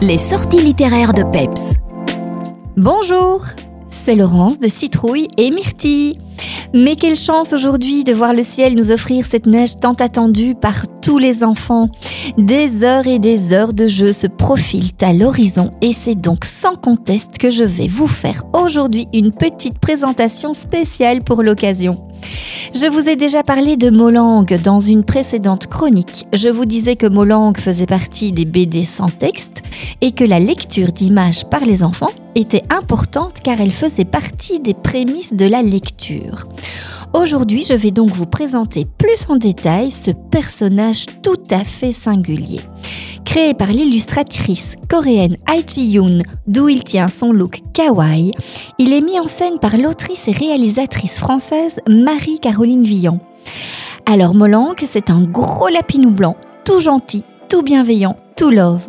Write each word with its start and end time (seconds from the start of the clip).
Les 0.00 0.16
sorties 0.16 0.62
littéraires 0.62 1.12
de 1.12 1.24
Peps. 1.24 1.74
Bonjour, 2.76 3.44
c'est 3.88 4.14
Laurence 4.14 4.60
de 4.60 4.68
Citrouille 4.68 5.26
et 5.36 5.50
Myrtille. 5.50 6.16
Mais 6.74 6.96
quelle 6.96 7.16
chance 7.16 7.52
aujourd'hui 7.52 8.04
de 8.04 8.12
voir 8.12 8.34
le 8.34 8.42
ciel 8.42 8.74
nous 8.74 8.90
offrir 8.90 9.26
cette 9.28 9.46
neige 9.46 9.76
tant 9.80 9.94
attendue 9.94 10.54
par 10.54 10.86
tous 11.00 11.18
les 11.18 11.42
enfants. 11.42 11.88
Des 12.36 12.84
heures 12.84 13.06
et 13.06 13.18
des 13.18 13.52
heures 13.52 13.72
de 13.72 13.88
jeu 13.88 14.12
se 14.12 14.26
profilent 14.26 14.92
à 15.00 15.12
l'horizon 15.12 15.70
et 15.80 15.92
c'est 15.92 16.14
donc 16.14 16.44
sans 16.44 16.74
conteste 16.74 17.38
que 17.38 17.50
je 17.50 17.64
vais 17.64 17.88
vous 17.88 18.08
faire 18.08 18.44
aujourd'hui 18.52 19.08
une 19.12 19.32
petite 19.32 19.78
présentation 19.78 20.54
spéciale 20.54 21.22
pour 21.22 21.42
l'occasion. 21.42 21.96
Je 22.74 22.86
vous 22.86 23.08
ai 23.08 23.16
déjà 23.16 23.42
parlé 23.42 23.76
de 23.76 23.90
Molang 23.90 24.44
dans 24.62 24.80
une 24.80 25.04
précédente 25.04 25.66
chronique. 25.66 26.26
Je 26.32 26.48
vous 26.48 26.64
disais 26.64 26.96
que 26.96 27.06
Molang 27.06 27.54
faisait 27.56 27.86
partie 27.86 28.32
des 28.32 28.44
BD 28.44 28.84
sans 28.84 29.08
texte 29.08 29.62
et 30.00 30.12
que 30.12 30.24
la 30.24 30.38
lecture 30.38 30.92
d'images 30.92 31.44
par 31.44 31.64
les 31.64 31.82
enfants 31.82 32.10
était 32.34 32.64
importante 32.70 33.40
car 33.42 33.60
elle 33.60 33.72
faisait 33.72 34.04
partie 34.04 34.60
des 34.60 34.74
prémices 34.74 35.34
de 35.34 35.46
la 35.46 35.62
lecture. 35.62 36.27
Aujourd'hui, 37.14 37.62
je 37.62 37.74
vais 37.74 37.90
donc 37.90 38.10
vous 38.10 38.26
présenter 38.26 38.86
plus 38.98 39.28
en 39.28 39.36
détail 39.36 39.90
ce 39.90 40.10
personnage 40.10 41.06
tout 41.22 41.42
à 41.50 41.64
fait 41.64 41.92
singulier. 41.92 42.60
Créé 43.24 43.54
par 43.54 43.68
l'illustratrice 43.68 44.76
coréenne 44.88 45.36
Ai 45.48 45.80
Yoon, 45.80 46.22
d'où 46.46 46.68
il 46.68 46.82
tient 46.82 47.08
son 47.08 47.32
look 47.32 47.60
kawaii, 47.74 48.32
il 48.78 48.92
est 48.92 49.00
mis 49.00 49.18
en 49.18 49.28
scène 49.28 49.58
par 49.58 49.76
l'autrice 49.76 50.28
et 50.28 50.32
réalisatrice 50.32 51.18
française 51.18 51.80
Marie-Caroline 51.88 52.84
Villon. 52.84 53.20
Alors 54.06 54.34
Molang, 54.34 54.74
c'est 54.82 55.10
un 55.10 55.22
gros 55.22 55.68
lapinou 55.68 56.10
blanc, 56.10 56.36
tout 56.64 56.80
gentil, 56.80 57.24
tout 57.48 57.62
bienveillant, 57.62 58.16
tout 58.36 58.50
love. 58.50 58.86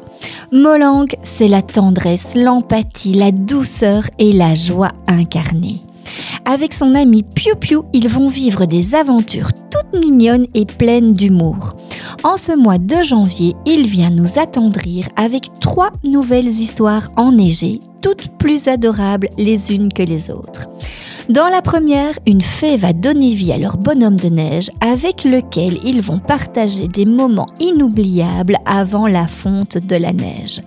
Molang, 0.52 1.06
c'est 1.24 1.48
la 1.48 1.62
tendresse, 1.62 2.36
l'empathie, 2.36 3.14
la 3.14 3.32
douceur 3.32 4.04
et 4.20 4.34
la 4.34 4.54
joie 4.56 4.92
incarnée. 5.08 5.82
Avec 6.46 6.74
son 6.74 6.96
ami 6.96 7.24
Piu 7.24 7.56
Piu, 7.56 7.80
ils 7.94 8.08
vont 8.08 8.30
vivre 8.30 8.66
des 8.66 8.96
aventures 8.96 9.52
toutes 9.72 10.00
mignonnes 10.00 10.48
et 10.54 10.66
pleines 10.66 11.14
d'humour. 11.14 11.76
En 12.24 12.38
ce 12.38 12.58
mois 12.58 12.78
de 12.78 13.04
janvier, 13.04 13.56
il 13.66 13.88
vient 13.88 14.10
nous 14.10 14.40
attendrir 14.40 15.08
avec 15.16 15.46
trois 15.60 15.92
nouvelles 16.04 16.48
histoires 16.48 17.12
enneigées, 17.18 17.80
toutes 18.02 18.30
plus 18.38 18.68
adorables 18.68 19.30
les 19.38 19.74
unes 19.74 19.92
que 19.94 20.04
les 20.04 20.32
autres. 20.32 20.69
Dans 21.30 21.48
la 21.48 21.62
première, 21.62 22.18
une 22.26 22.42
fée 22.42 22.76
va 22.76 22.92
donner 22.92 23.36
vie 23.36 23.52
à 23.52 23.60
leur 23.60 23.78
bonhomme 23.78 24.16
de 24.16 24.30
neige 24.30 24.72
avec 24.82 25.24
lequel 25.24 25.78
ils 25.84 26.02
vont 26.02 26.18
partager 26.18 26.88
des 26.88 27.06
moments 27.06 27.50
inoubliables 27.60 28.58
avant 28.66 29.06
la 29.06 29.28
fonte 29.28 29.78
de 29.78 29.96
la 29.96 30.12
neige. 30.12 30.62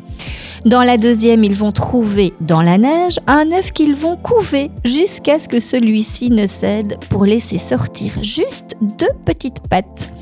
Dans 0.65 0.85
la 0.85 0.99
deuxième, 0.99 1.43
ils 1.43 1.57
vont 1.57 1.73
trouver 1.73 2.33
dans 2.41 2.63
la 2.63 2.79
neige 2.79 3.19
un 3.27 3.51
œuf 3.51 3.73
qu'ils 3.73 3.97
vont 3.97 4.15
couver 4.15 4.71
jusqu'à 4.85 5.41
ce 5.41 5.49
que 5.49 5.59
celui-ci 5.59 6.31
ne 6.31 6.47
cède 6.47 6.97
pour 7.11 7.27
laisser 7.27 7.59
sortir 7.59 8.23
juste 8.23 8.77
deux 8.81 9.11
petites 9.25 9.67
pattes. 9.69 10.13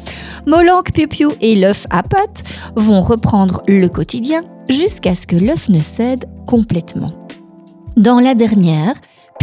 Molang 0.47 0.83
Piu 0.85 1.07
Piu 1.07 1.29
et 1.43 1.55
l'œuf 1.55 1.87
à 1.91 2.03
pattes 2.03 2.45
vont 2.77 3.03
reprendre 3.03 3.63
le 3.69 3.89
quotidien 3.89 4.41
jusqu'à 4.71 5.15
ce 5.15 5.27
que 5.27 5.37
l'œuf 5.37 5.69
ne 5.69 5.83
cède 5.83 6.25
complètement. 6.47 7.13
Dans 7.99 8.21
la 8.21 8.35
dernière, 8.35 8.95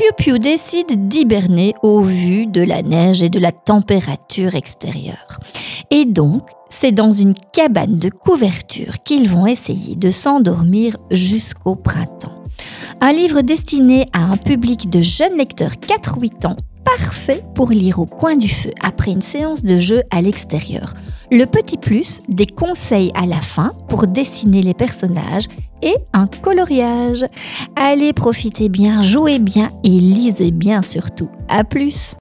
Piu 0.08 0.14
Piu 0.16 0.40
décide 0.40 1.10
d'hiberner 1.10 1.74
au 1.82 2.02
vu 2.02 2.48
de 2.48 2.62
la 2.62 2.82
neige 2.82 3.22
et 3.22 3.30
de 3.30 3.40
la 3.40 3.52
température 3.52 4.56
extérieure. 4.56 5.40
Et 5.92 6.06
donc, 6.06 6.44
c'est 6.70 6.94
dans 6.94 7.12
une 7.12 7.34
cabane 7.52 7.98
de 7.98 8.10
couverture 8.10 9.04
qu'ils 9.04 9.30
vont 9.30 9.48
essayer 9.48 9.96
de 9.96 10.12
s'endormir 10.12 10.96
jusqu'au 11.12 11.76
printemps. 11.76 12.44
Un 13.02 13.12
livre 13.12 13.42
destiné 13.42 14.08
à 14.14 14.20
un 14.20 14.38
public 14.38 14.90
de 14.90 15.02
jeunes 15.02 15.38
lecteurs 15.38 15.74
4-8 15.74 16.48
ans, 16.48 16.56
parfait 16.86 17.44
pour 17.54 17.72
lire 17.72 18.00
au 18.00 18.06
coin 18.06 18.36
du 18.36 18.48
feu 18.48 18.72
après 18.82 19.12
une 19.12 19.22
séance 19.22 19.64
de 19.64 19.80
jeu 19.80 20.04
à 20.10 20.22
l'extérieur. 20.22 20.94
Le 21.30 21.44
petit 21.46 21.78
plus, 21.78 22.22
des 22.30 22.48
conseils 22.48 23.12
à 23.14 23.26
la 23.26 23.42
fin 23.42 23.72
pour 23.90 24.08
dessiner 24.08 24.62
les 24.62 24.74
personnages 24.74 25.48
et 25.82 25.96
un 26.14 26.26
coloriage. 26.28 27.26
Allez, 27.76 28.14
profitez 28.14 28.70
bien, 28.70 29.02
jouez 29.02 29.38
bien 29.40 29.70
et 29.84 29.90
lisez 29.90 30.52
bien 30.52 30.82
surtout. 30.82 31.30
À 31.50 31.66
plus 31.66 32.16